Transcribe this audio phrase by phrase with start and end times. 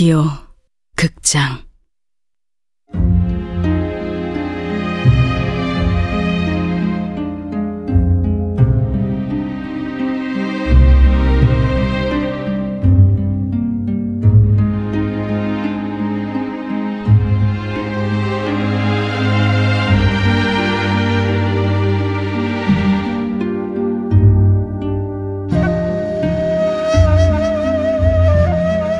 [0.00, 0.24] 라디오
[0.96, 1.62] 극장.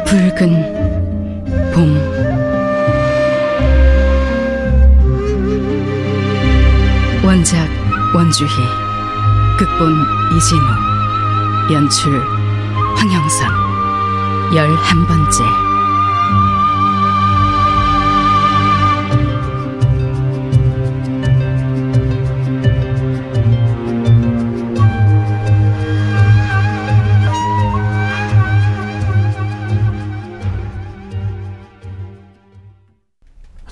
[0.05, 0.80] 붉은
[1.73, 1.97] 봄.
[7.25, 7.69] 원작
[8.15, 8.49] 원주희
[9.59, 10.05] 극본
[10.37, 12.21] 이진우 연출
[12.97, 13.71] 황영선.
[14.55, 15.70] 열한 번째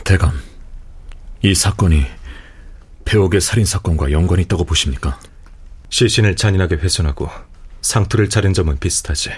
[0.09, 0.33] 대감,
[1.43, 2.07] 이 사건이
[3.05, 5.21] 배옥의 살인 사건과 연관이 있다고 보십니까?
[5.91, 7.29] 시신을 잔인하게 훼손하고
[7.83, 9.33] 상투를 자른 점은 비슷하지.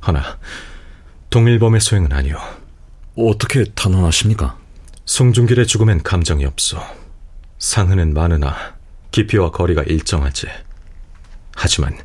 [0.00, 0.38] 하나,
[1.30, 2.36] 동일범의 소행은 아니오.
[3.16, 4.58] 어떻게 단언하십니까?
[5.06, 6.84] 송중길의 죽음엔 감정이 없어.
[7.58, 8.76] 상흔은 많으나
[9.12, 10.46] 깊이와 거리가 일정하지.
[11.56, 11.96] 하지만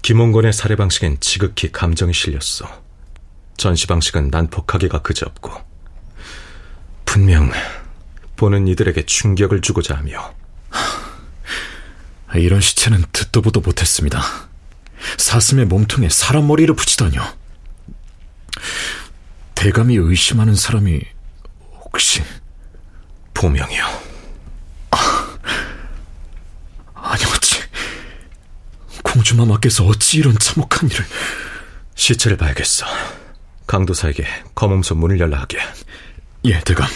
[0.00, 2.66] 김원건의 살해 방식엔 지극히 감정이 실렸어.
[3.58, 5.75] 전시 방식은 난폭하기가 그지없고
[7.06, 7.50] 분명
[8.36, 10.34] 보는 이들에게 충격을 주고자 하며
[12.34, 14.22] 이런 시체는 듣도 보도 못했습니다.
[15.16, 17.22] 사슴의 몸통에 사람 머리를 붙이다뇨.
[19.54, 21.00] 대감이 의심하는 사람이
[21.84, 22.22] 혹시
[23.32, 23.84] 보명이요.
[26.94, 27.62] 아니 어찌
[29.02, 31.06] 공주마마께서 어찌 이런 참혹한 일을
[31.94, 32.84] 시체를 봐야겠어.
[33.66, 35.58] 강도사에게 검음소 문을 열라 하게.
[36.48, 36.86] 예 대감.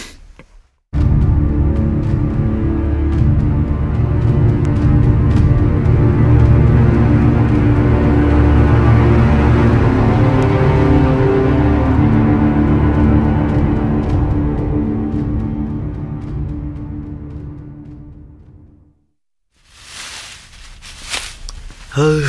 [21.96, 22.22] 아휴,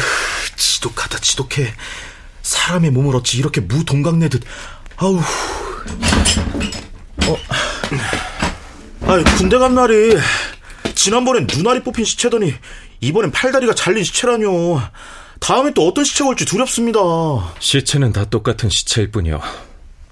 [0.57, 1.71] 지독하다, 지독해.
[2.41, 4.43] 사람의 몸을 어찌 이렇게 무동강내듯,
[4.95, 5.21] 아우.
[7.27, 9.11] 어.
[9.11, 10.17] 아이, 군대 간 날이,
[10.95, 12.53] 지난번엔 눈알이 뽑힌 시체더니,
[13.01, 14.81] 이번엔 팔다리가 잘린 시체라뇨.
[15.39, 16.99] 다음에 또 어떤 시체가 올지 두렵습니다.
[17.59, 19.41] 시체는 다 똑같은 시체일 뿐이요.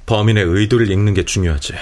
[0.07, 1.73] 범인의 의도를 읽는 게 중요하지.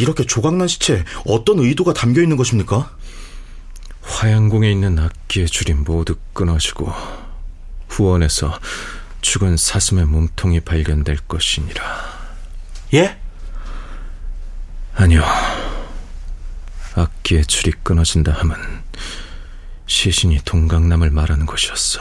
[0.00, 2.90] 이렇게 조각난 시체에 어떤 의도가 담겨 있는 것입니까?
[4.02, 6.92] 화양궁에 있는 악기의 줄이 모두 끊어지고
[7.88, 8.58] 후원에서
[9.20, 12.15] 죽은 사슴의 몸통이 발견될 것이니라.
[12.94, 13.18] 예?
[14.94, 15.24] 아니요.
[16.94, 18.56] 악기의 줄이 끊어진다 함은
[19.86, 22.00] 시신이 동강남을 말하는 것이었어.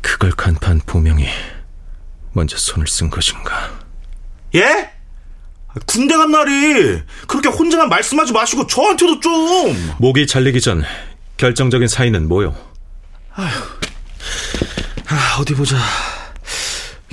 [0.00, 1.26] 그걸 간판 보명이
[2.32, 3.70] 먼저 손을 쓴 것인가?
[4.54, 4.90] 예?
[5.86, 10.84] 군대 간 날이 그렇게 혼자만 말씀하지 마시고 저한테도 좀 목이 잘리기 전
[11.36, 12.56] 결정적인 사인은 뭐요?
[15.08, 15.76] 아, 어디 보자.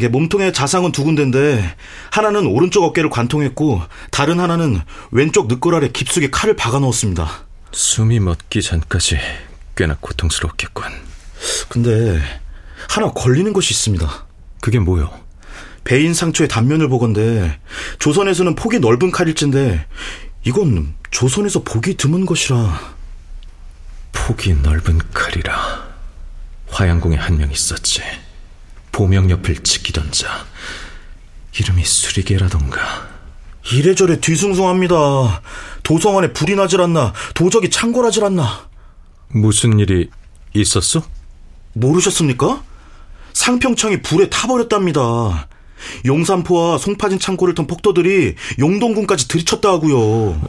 [0.02, 1.76] 이게 몸통의 자상은 두 군데인데
[2.10, 4.82] 하나는 오른쪽 어깨를 관통했고 다른 하나는
[5.12, 7.30] 왼쪽 늑골 아래 깊숙이 칼을 박아 넣었습니다.
[7.72, 9.20] 숨이 멎기 전까지
[9.78, 10.86] 꽤나 고통스럽겠군.
[11.70, 12.20] 근데
[12.90, 14.26] 하나 걸리는 것이 있습니다.
[14.60, 15.12] 그게 뭐요?
[15.84, 17.60] 배인 상처의 단면을 보건데
[18.00, 19.86] 조선에서는 폭이 넓은 칼일진데
[20.46, 22.96] 이건 조선에서 보기 드문 것이라
[24.14, 25.92] 폭이 넓은 칼이라
[26.72, 28.02] 화양궁에 한 명 있었지
[28.91, 30.46] 보명 옆을 지키던 자
[31.57, 33.09] 이름이 수리개라던가
[33.73, 35.41] 이래저래 뒤숭숭합니다
[35.84, 38.70] 도성안에 불이 나질 않나 도적이 창궐하질 않나
[39.29, 40.09] 무슨 일이
[40.53, 41.03] 있었어?
[41.73, 42.64] 모르셨습니까?
[43.34, 45.47] 상평창이 불에 타버렸답니다
[46.05, 50.40] 용산포와 송파진 창고를 턴 폭도들이 용동궁까지 들이쳤다 하고요.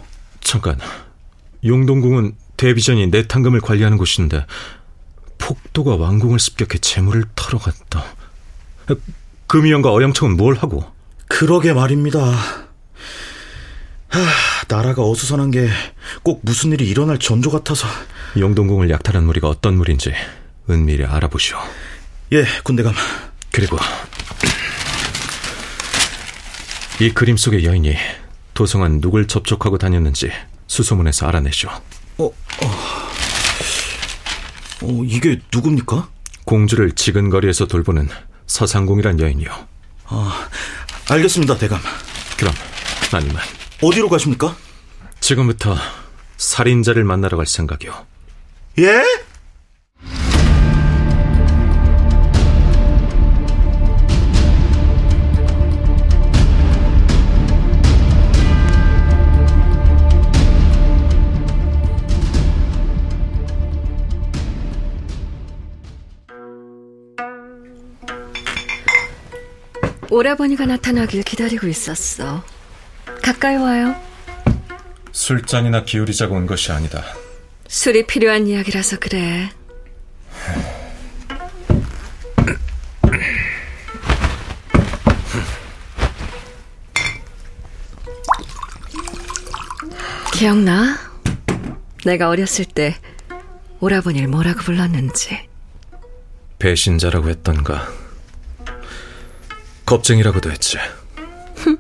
[0.41, 0.79] 잠깐.
[1.65, 4.45] 용동궁은 대비전이 내탕금을 관리하는 곳인데
[5.39, 8.05] 폭도가 왕궁을 습격해 재물을 털어갔다.
[9.47, 10.85] 금이영과 어영청은 뭘 하고?
[11.29, 12.21] 그러게 말입니다.
[14.09, 14.21] 하,
[14.69, 15.69] 나라가 어수선한 게
[16.23, 17.87] 꼭 무슨 일이 일어날 전조 같아서.
[18.39, 20.13] 용동궁을 약탈한 무리가 어떤 무리인지
[20.71, 21.59] 은밀히 알아보시오.
[22.33, 22.95] 예, 군대감.
[23.51, 23.77] 그리고
[27.01, 27.97] 이 그림 속의 여인이
[28.55, 30.31] 도성안 누굴 접촉하고 다녔는지
[30.69, 31.71] 수소문에서 알아내시오.
[32.19, 32.33] 어, 어,
[34.83, 36.09] 어, 이게 누굽니까?
[36.45, 38.09] 공주를 지근거리에서 돌보는
[38.47, 39.51] 서상공이란 여인이요.
[40.07, 40.49] 아,
[41.11, 41.81] 알겠습니다, 대감.
[42.37, 42.55] 그럼
[43.11, 43.43] 난 이만.
[43.83, 44.57] 어디로 가십니까?
[45.21, 45.77] 지금부터
[46.37, 48.07] 살인자를 만나러 갈 생각이요.
[48.79, 49.03] 예?
[70.13, 72.45] 오라버니가 나타나길 기다리고 있었어.
[73.23, 73.97] 가까이 와요.
[75.11, 77.03] 술잔이나 기울이자고 온 것이 아니다.
[77.67, 79.49] 술이 필요한 이야기라서 그래.
[90.35, 90.99] 기억나?
[92.05, 92.97] 내가 어렸을 때
[93.81, 95.49] 오라버니를 뭐라고 불렀는지.
[96.59, 98.02] 배신자라고 했던가.
[99.93, 100.79] 겁쟁이라고도 했지.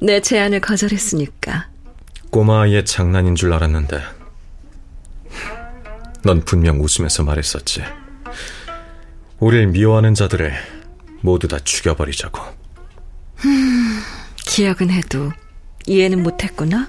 [0.00, 1.68] 내 제안을 거절했으니까.
[2.30, 4.00] 꼬마 아이의 장난인 줄 알았는데.
[6.22, 7.82] 넌 분명 웃으면서 말했었지.
[9.40, 10.54] 우릴 미워하는 자들을
[11.20, 12.40] 모두 다 죽여버리자고.
[14.46, 15.32] 기억은 해도
[15.86, 16.88] 이해는 못했구나.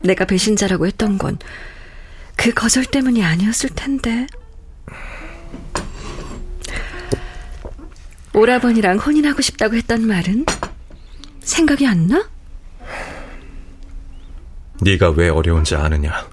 [0.00, 1.38] 내가 배신자라고 했던 건
[2.36, 4.26] 그 거절 때문이 아니었을 텐데.
[8.36, 10.44] 오라버니랑 혼인하고 싶다고 했던 말은
[11.40, 12.28] 생각이 안 나?
[14.82, 16.28] 네가 왜 어려운지 아느냐?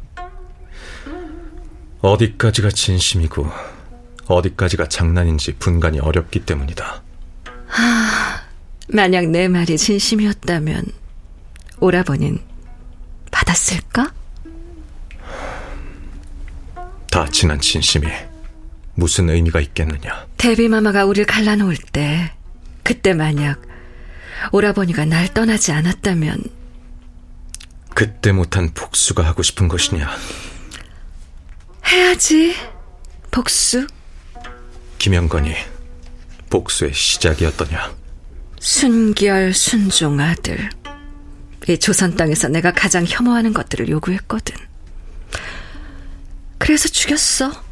[2.02, 3.48] 어디까지가 진심이고
[4.28, 7.02] 어디까지가 장난인지 분간이 어렵기 때문이다.
[8.90, 10.84] 만약 내 말이 진심이었다면
[11.80, 12.38] 오라버니는
[13.32, 14.14] 받았을까?
[17.10, 18.08] 다 지난 진심이
[18.96, 20.28] 무슨 의미가 있겠느냐?
[20.38, 22.32] 데비마마가 우릴 갈라놓을 때
[22.84, 23.62] 그때 만약
[24.52, 26.44] 오라버니가 날 떠나지 않았다면
[27.96, 30.10] 그때 못한 복수가 하고 싶은 것이냐?
[31.88, 32.56] 해야지
[33.32, 33.88] 복수
[35.00, 35.54] 김영건이
[36.50, 37.94] 복수의 시작이었더냐?
[38.60, 40.70] 순결 순종 아들
[41.68, 44.56] 이 조선 땅에서 내가 가장 혐오하는 것들을 요구했거든
[46.58, 47.63] 그래서 죽였어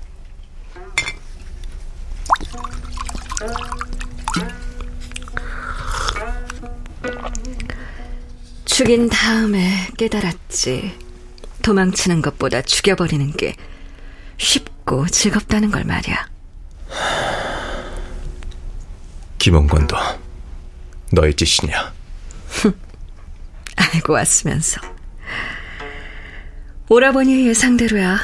[8.66, 10.98] 죽인 다음에 깨달았지
[11.62, 13.56] 도망치는 것보다 죽여버리는 게
[14.38, 16.30] 쉽고 즐겁다는 걸 말이야
[19.38, 19.98] 김원건도
[21.12, 21.94] 너의 짓이냐?
[23.76, 24.80] 알고 왔으면서.
[26.90, 28.20] 오라버니의 예상대로야.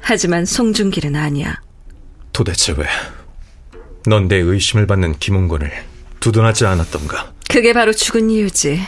[0.00, 1.60] 하지만 송중길은 아니야.
[2.32, 2.86] 도대체 왜?
[4.08, 5.70] 넌 내 의심을 받는 김원건을
[6.20, 7.32] 두둔하지 않았던가?
[7.50, 8.80] 그게 바로 죽은 이유지.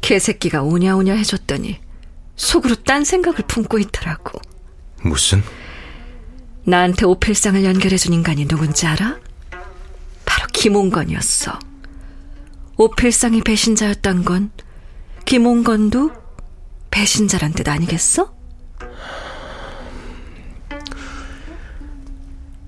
[0.00, 1.78] 개새끼가 오냐오냐 해줬더니
[2.36, 4.40] 속으로 딴 생각을 품고 있더라고.
[5.02, 5.42] 무슨?
[6.64, 9.18] 나한테 오필상을 연결해준 인간이 누군지 알아?
[10.24, 11.58] 바로 김홍건이었어.
[12.76, 14.50] 오필상이 배신자였던 건
[15.26, 16.12] 김홍건도
[16.90, 18.34] 배신자란 뜻 아니겠어?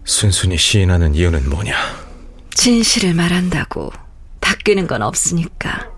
[0.04, 1.75] 순순히 시인하는 이유는 뭐냐?
[2.54, 3.92] 진실을 말한다고
[4.40, 5.90] 바뀌는 건 없으니까.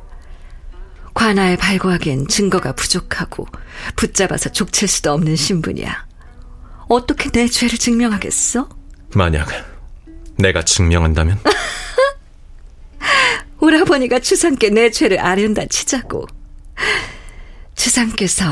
[1.14, 3.46] 관아에 발고하기엔 증거가 부족하고
[3.96, 6.06] 붙잡아서 족칠 수도 없는 신분이야.
[6.88, 8.68] 어떻게 내 죄를 증명하겠어?
[9.14, 9.48] 만약
[10.36, 11.38] 내가 증명한다면?
[13.60, 16.26] 오라버니가 추상께 내 죄를 아련다 치자고.
[17.74, 18.44] 추상께서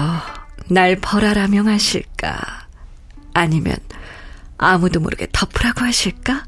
[0.70, 2.68] 날 벌하라 명하실까?
[3.34, 3.76] 아니면
[4.62, 6.44] 아무도 모르게 덮으라고 하실까?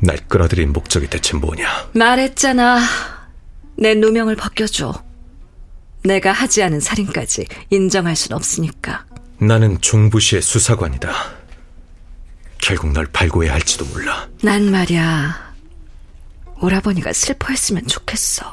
[0.00, 1.90] 날 끌어들인 목적이 대체 뭐냐?
[1.94, 2.80] 말했잖아.
[3.78, 5.04] 내 누명을 벗겨줘.
[6.04, 9.06] 내가 하지 않은 살인까지 인정할 순 없으니까.
[9.38, 11.12] 나는 종부시의 수사관이다.
[12.58, 14.28] 결국 널 발고해야 할지도 몰라.
[14.42, 15.52] 난 말이야.
[16.60, 18.52] 오라버니가 슬퍼했으면 좋겠어.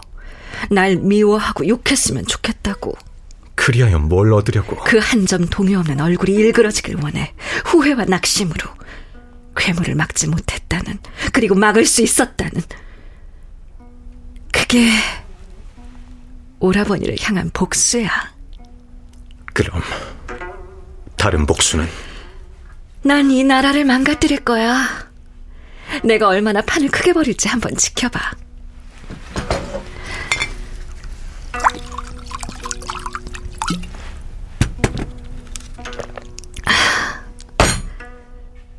[0.70, 2.96] 날 미워하고 욕했으면 좋겠다고.
[3.60, 4.76] 그리하여 뭘 얻으려고?
[4.78, 7.34] 그 한 점 동요 없는 얼굴이 일그러지길 원해.
[7.66, 8.70] 후회와 낙심으로.
[9.58, 11.00] 괴물을 막지 못했다는,
[11.34, 12.62] 그리고 막을 수 있었다는.
[14.54, 14.90] 그게
[16.60, 18.10] 오라버니를 향한 복수야.
[19.54, 19.82] 그럼
[21.18, 21.88] 다른 복수는?
[23.04, 24.86] 난 이 나라를 망가뜨릴 거야.
[26.04, 28.20] 내가 얼마나 판을 크게 벌일지 한번 지켜봐.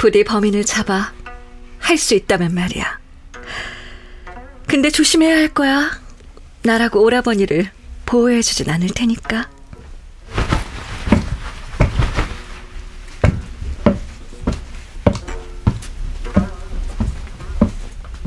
[0.01, 1.13] 부디 범인을 잡아
[1.79, 2.99] 할 수 있다면 말이야.
[4.67, 5.91] 근데 조심해야 할 거야.
[6.63, 7.71] 나라고 오라버니를
[8.07, 9.51] 보호해주진 않을 테니까.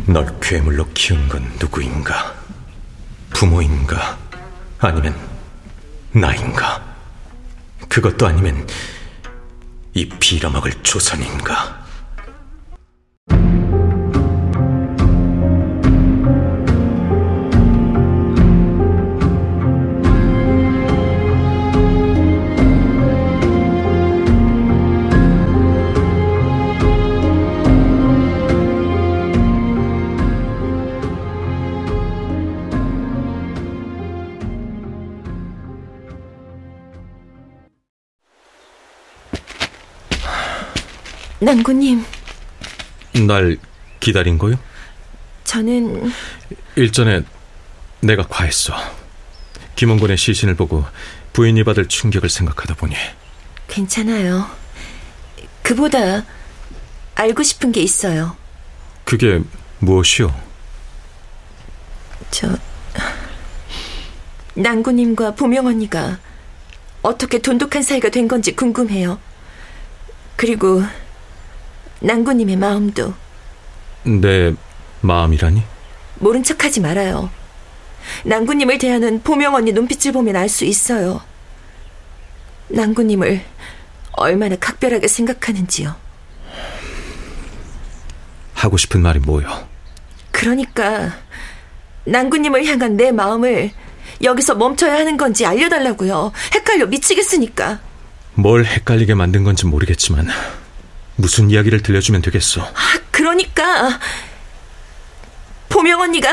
[0.06, 2.36] 널 괴물로 키운 건 누구인가?
[3.32, 4.18] 부모인가?
[4.80, 5.15] 아니면
[6.12, 6.84] 나인가?
[7.89, 8.68] 그것도 아니면
[9.94, 11.83] 이 빌어먹을 조선인가?
[41.54, 42.04] 난구님,
[43.28, 43.58] 날
[44.00, 44.58] 기다린 거요?
[45.44, 46.12] 저는
[46.76, 47.22] 일전에
[48.00, 48.74] 내가 과했어.
[49.76, 50.84] 김원곤의 시신을 보고
[51.34, 52.96] 부인이 받을 충격을 생각하다 보니
[53.68, 54.50] 괜찮아요.
[55.62, 56.26] 그보다
[57.14, 58.36] 알고 싶은 게 있어요.
[59.04, 59.40] 그게
[59.78, 60.34] 무엇이오?
[62.32, 62.58] 저
[64.56, 66.18] 난구님과 보명 언니가
[67.04, 69.20] 어떻게 돈독한 사이가 된 건지 궁금해요.
[70.36, 70.82] 그리고
[72.04, 73.14] 난구님의 마음도
[74.04, 74.54] 내
[75.02, 75.64] 마음이라니?
[76.20, 77.30] 모른 척하지 말아요.
[78.26, 81.22] 난구님을 대하는 보명 언니 눈빛을 보면 알 수 있어요.
[82.68, 83.42] 난구님을
[84.14, 85.96] 얼마나 각별하게 생각하는지요.
[88.54, 89.48] 하고 싶은 말이 뭐요?
[90.32, 91.14] 그러니까
[92.06, 93.72] 난구님을 향한 내 마음을
[94.22, 96.34] 여기서 멈춰야 하는 건지 알려달라고요.
[96.54, 97.80] 헷갈려 미치겠으니까.
[98.36, 100.28] 뭘 헷갈리게 만든 건지 모르겠지만
[101.15, 102.62] 무슨 이야기를 들려주면 되겠어?
[102.62, 102.74] 아,
[103.12, 104.00] 그러니까
[105.70, 106.29] 보명 언니가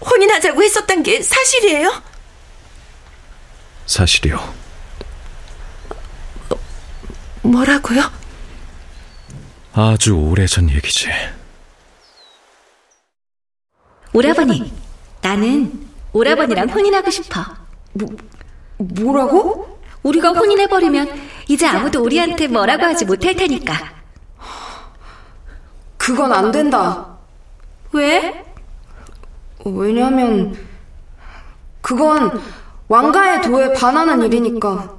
[0.00, 2.02] 혼인하자고 했었단 게 사실이에요?
[3.86, 4.54] 사실이요.
[7.42, 8.10] 뭐라고요?
[9.74, 11.08] 아주 오래전 얘기지.
[14.12, 14.72] 오라버니,
[15.22, 17.44] 나는 오라버니랑 혼인하고 싶어.
[18.76, 19.71] 뭐라고?
[20.02, 24.02] 우리가 혼인해버리면 이제 아무도 우리한테 뭐라고 하지 못할 테니까.
[25.96, 27.06] 그건 안 된다.
[27.92, 28.44] 왜?
[29.64, 30.56] 왜냐면
[31.80, 32.42] 그건
[32.88, 34.96] 왕가의 도에 반하는 일이니까.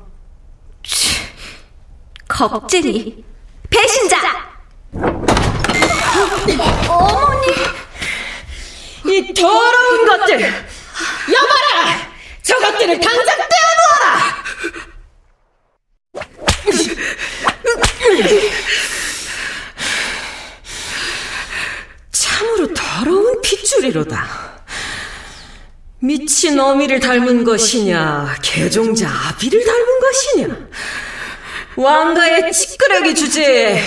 [2.27, 3.23] 겁쟁이.
[3.69, 4.17] 배신자!
[9.05, 10.41] 이 더러운 것들!
[10.41, 12.13] 여봐라!
[12.41, 14.43] 저것들을 당장 떼어놓아라!
[22.11, 22.73] 참으로
[23.83, 24.25] 핏줄이로다.
[25.99, 30.57] 미친 어미를 닮은 것이냐, 개종자 아비를 닮은 것이냐.
[31.75, 33.81] 왕가의 찌끄레기 주제에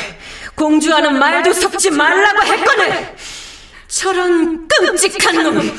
[0.55, 3.17] 공주하는 말도 섞지 말라고 했거늘!
[3.89, 5.79] 저런 끔찍한 놈!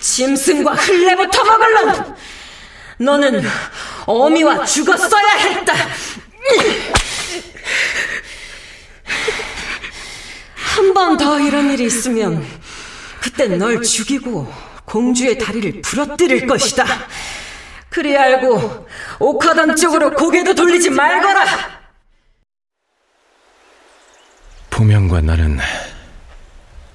[0.00, 2.16] 짐승과 흘레부터 먹을 놈!
[2.98, 3.44] 너는
[4.06, 5.74] 어미와 죽었어야 했다!
[10.54, 12.44] 한 번 더 이런 일이 있으면
[13.26, 14.52] 그땐 널 죽이고
[14.84, 16.84] 공주의 다리를 부러뜨릴 것이다.
[17.88, 18.86] 그리 알고
[19.18, 21.44] 옥화당 쪽으로 고개도 돌리지 말거라.
[24.70, 25.58] 보명과 나는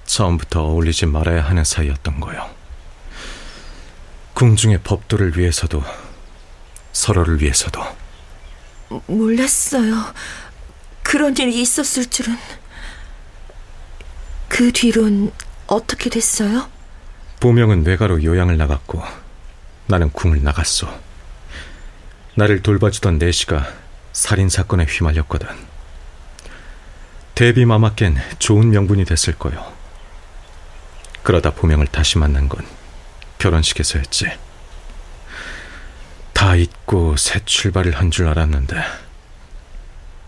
[0.06, 2.50] 처음부터 어울리지 말아야 하는 사이였던 거요.
[4.34, 5.84] 궁중의 법도를 위해서도
[6.94, 7.82] 서로를 위해서도
[9.08, 10.14] 몰랐어요.
[11.04, 12.38] 그런 일이 있었을 줄은.
[14.48, 15.32] 그 뒤론
[15.68, 16.70] 어떻게 됐어요?
[17.40, 19.02] 보명은 외가로 요양을 나갔고
[19.88, 20.88] 나는 궁을 나갔소.
[22.36, 23.68] 나를 돌봐주던 내시가
[24.14, 25.48] 살인 사건에 휘말렸거든.
[27.36, 29.72] 데비 마마깬 좋은 명분이 됐을 거요.
[31.24, 32.66] 그러다 보명을 다시 만난 건
[33.40, 34.32] 결혼식에서였지.
[36.34, 38.76] 다 잊고 새 출발을 한 줄 알았는데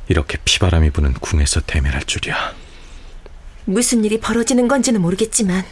[0.08, 2.54] 이렇게 피바람이 부는 궁에서 대면할 줄이야.
[3.66, 5.64] 무슨 일이 벌어지는 건지는 모르겠지만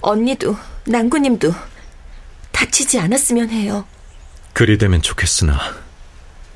[0.00, 1.54] 언니도 난구님도
[2.52, 3.86] 다치지 않았으면 해요.
[4.52, 5.58] 그리 되면 좋겠으나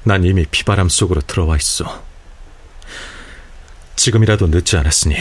[0.04, 2.02] 난 이미 피바람 속으로 들어와 있어.
[3.97, 5.16] 지금이라도 늦지 않았으니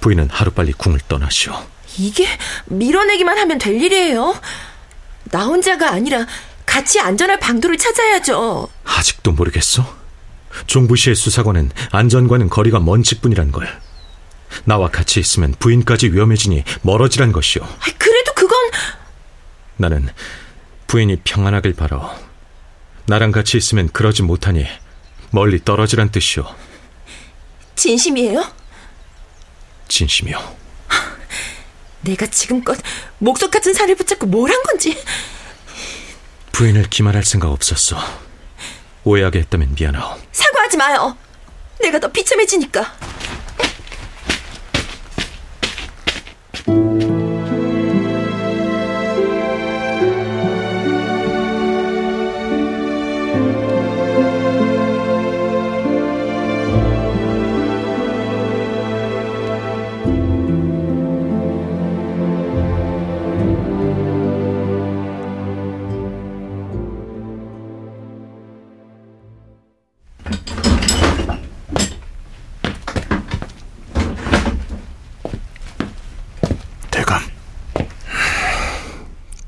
[0.00, 1.54] 부인은 하루빨리 궁을 떠나시오.
[1.96, 2.26] 이게
[2.66, 4.38] 밀어내기만 하면 될 일이에요.
[5.30, 6.26] 나 혼자가 아니라
[6.66, 8.68] 같이 안전할 방도를 찾아야죠.
[8.84, 9.96] 아직도 모르겠어?
[10.66, 13.66] 종부시의 수사관은 안전과는 거리가 먼 직분이란 걸.
[14.64, 17.66] 나와 같이 있으면 부인까지 위험해지니 멀어지란 것이오.
[17.98, 18.58] 그래도 그건
[19.76, 20.08] 나는
[20.86, 22.08] 부인이 평안하길 바라오.
[23.06, 24.66] 나랑 같이 있으면 그러지 못하니
[25.30, 26.44] 멀리 떨어지란 뜻이오.
[27.76, 28.44] 진심이에요?
[29.88, 30.38] 진심이오.
[32.02, 32.78] 내가 지금껏
[33.18, 34.96] 목석 같은 살을 붙잡고 뭘 한 건지.
[36.52, 37.98] 부인을 기만할 생각 없었어.
[39.02, 40.18] 오해하게 했다면 미안하오.
[40.32, 41.16] 사과하지 마요.
[41.80, 42.94] 내가 더 비참해지니까.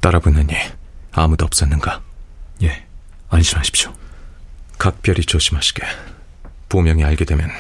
[0.07, 0.55] 따라붙느니
[1.11, 2.01] 아무도 없었는가?
[2.63, 2.87] 예,
[3.29, 3.93] 안심하십시오.
[4.79, 5.85] 각별히 조심하시게.
[6.69, 7.51] 보명이 알게 되면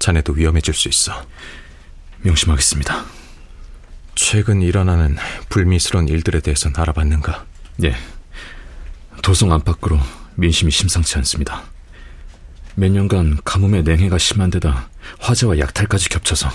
[0.00, 1.24] 자네도 위험해질 수 있어.
[2.22, 3.04] 명심하겠습니다.
[4.16, 5.16] 최근 일어나는
[5.48, 7.46] 불미스러운 일들에 대해서는 알아봤는가?
[7.84, 7.94] 예.
[9.22, 10.00] 도성 안팎으로
[10.34, 11.62] 민심이 심상치 않습니다.
[12.74, 14.88] 몇 년간 가뭄의 냉해가 심한 데다
[15.20, 16.48] 화재와 약탈까지 겹쳐서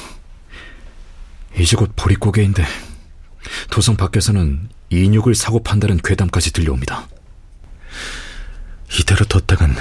[1.57, 2.65] 이제 곧 보릿고개인데
[3.69, 7.07] 도성 밖에서는 인육을 사고 판다는 괴담까지 들려옵니다.
[8.99, 9.75] 이대로 뒀다간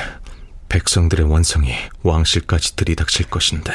[0.68, 3.72] 백성들의 원성이 왕실까지 들이닥칠 것인데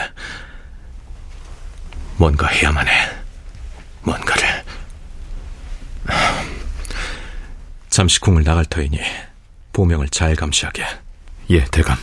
[2.17, 2.91] 뭔가 해야만 해.
[4.03, 4.63] 뭔가를.
[7.89, 8.99] 잠시 궁을 나갈 터이니
[9.73, 10.85] 보명을 잘 감시하게.
[11.49, 11.97] 예, 대감.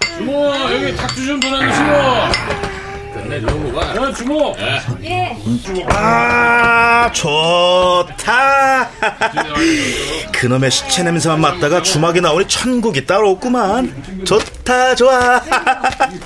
[0.00, 0.32] 주모
[0.70, 2.71] 여기 탁주 좀 주모
[3.40, 4.54] 끝내주고 가 어, 주모
[5.04, 5.36] 예.
[5.88, 8.90] 아, 좋다.
[10.32, 14.24] 그놈의 시체 냄새만 맡다가 주막에 나오니 천국이 따로 없구만.
[14.26, 15.40] 좋다, 좋아.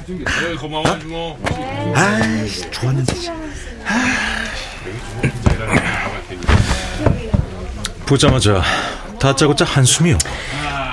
[0.07, 1.39] 네, 고마워 주모
[1.95, 3.15] 아이, 좋았는데.
[8.07, 8.63] 보자마자
[9.19, 10.19] 다짜고짜 한숨이요.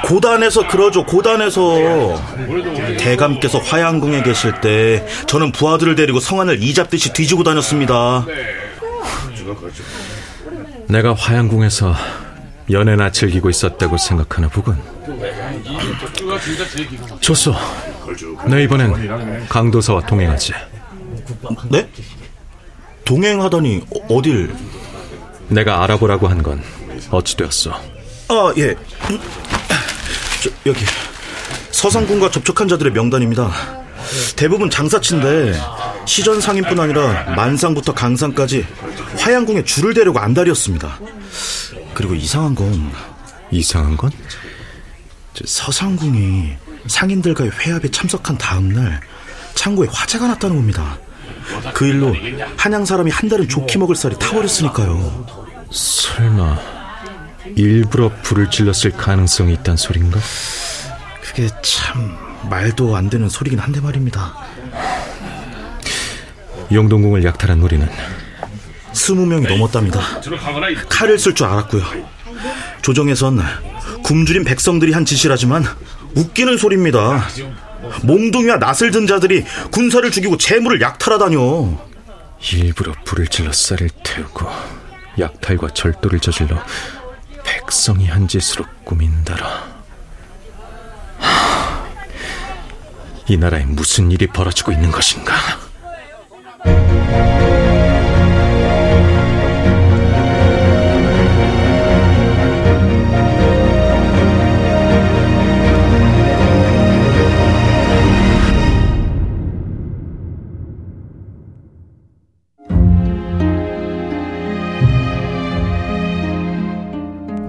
[0.06, 2.22] 고단에서 그러죠, 고단에서.
[3.00, 8.26] 대감께서 화양궁에 계실 때 저는 부하들을 데리고 성안을 이잡듯이 뒤지고 다녔습니다.
[10.88, 11.96] 내가 화양궁에서
[12.72, 14.78] 연애나 즐기고 있었다고 생각하나 보군.
[17.22, 17.54] 좋소.
[18.48, 20.54] 내 이번엔 강도사와 동행하지.
[21.70, 21.88] 네?
[23.06, 24.54] 동행하다니 어, 어딜?
[25.50, 26.62] 내가 알아보라고 한 건
[27.12, 27.80] 어찌 되었어?
[28.34, 28.70] 아, 예.
[29.12, 29.20] 음,
[30.42, 30.84] 저, 여기
[31.70, 33.52] 서상군과 접촉한 자들의 명단입니다.
[34.36, 35.54] 대부분 장사치인데
[36.06, 38.66] 시전 상인뿐 아니라 만상부터 강상까지
[39.20, 41.00] 화양궁에 줄을 대려고 안달이었습니다.
[41.94, 42.92] 그리고 이상한 건
[43.52, 44.12] 이상한 건?
[45.34, 46.54] 저 서상궁이
[46.88, 49.00] 상인들과의 회합에 참석한 다음 날
[49.54, 50.98] 창고에 화재가 났다는 겁니다.
[51.74, 52.16] 그 일로
[52.58, 55.26] 한양 사람이 한 달은 좋게 먹을 쌀이 타버렸으니까요.
[55.72, 56.73] 설마
[57.56, 60.20] 일부러 불을 질렀을 가능성이 있단 소린가?
[61.22, 62.18] 그게 참
[62.50, 64.36] 말도 안 되는 소리긴 한데 말입니다.
[66.72, 67.88] 용동궁을 약탈한 무리는
[68.94, 70.00] 스무 명이 넘었답니다.
[70.90, 71.84] 칼을 쓸 줄 알았고요.
[72.82, 73.40] 조정에선
[74.04, 75.66] 굶주린 백성들이 한 짓이라지만
[76.16, 77.26] 웃기는 소리입니다.
[78.04, 81.78] 몽둥이와 낫을 든 자들이 군사를 죽이고 재물을 약탈하다뇨.
[82.54, 84.48] 일부러 불을 질러 쌀을 태우고
[85.20, 86.62] 약탈과 절도를 저질러
[87.54, 89.46] 백성이 한 짓으로 꾸민다라.
[91.20, 91.88] 하,
[93.28, 95.36] 이 나라에 무슨 일이 벌어지고 있는 것인가?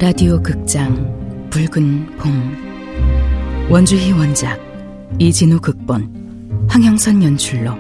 [0.05, 4.61] 라디오 극장 붉은 봄 원주희 원작
[5.19, 7.73] 이진우 극본 황영선 연출로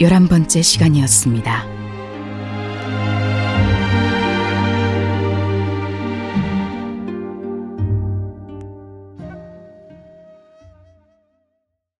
[0.00, 1.63] 열한 번째 시간이었습니다.